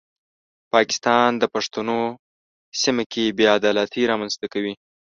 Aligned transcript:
پاکستان 0.73 1.29
د 1.37 1.43
پښتنو 1.53 1.99
سیمه 2.81 3.03
کې 3.11 3.35
بې 3.37 3.45
عدالتي 3.57 4.01
رامنځته 4.11 4.45
کوي. 4.53 4.73